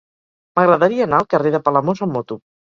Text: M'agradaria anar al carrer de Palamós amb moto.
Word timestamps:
M'agradaria 0.59 1.05
anar 1.09 1.19
al 1.19 1.27
carrer 1.35 1.53
de 1.57 1.61
Palamós 1.69 2.03
amb 2.09 2.17
moto. 2.21 2.41